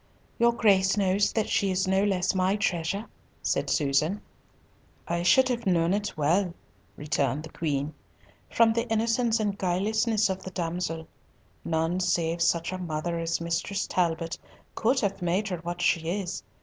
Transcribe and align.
"Your 0.39 0.51
Grace 0.51 0.97
knows 0.97 1.31
that 1.33 1.47
she 1.47 1.69
is 1.69 1.87
no 1.87 2.03
less 2.03 2.33
my 2.33 2.55
treasure," 2.55 3.05
said 3.43 3.69
Susan. 3.69 4.19
"I 5.07 5.21
should 5.21 5.47
have 5.49 5.67
known 5.67 5.93
it 5.93 6.17
well," 6.17 6.55
returned 6.97 7.43
the 7.43 7.51
Queen, 7.51 7.93
"from 8.49 8.73
the 8.73 8.89
innocence 8.89 9.39
and 9.39 9.55
guilelessness 9.59 10.27
of 10.27 10.41
the 10.41 10.49
damsel. 10.49 11.07
None 11.63 11.99
save 11.99 12.41
such 12.41 12.71
a 12.71 12.79
mother 12.79 13.19
as 13.19 13.39
Mistress 13.39 13.85
Talbot 13.85 14.39
could 14.73 15.01
have 15.01 15.21
made 15.21 15.49
her 15.49 15.57
what 15.57 15.83
she 15.83 16.09
is. 16.09 16.41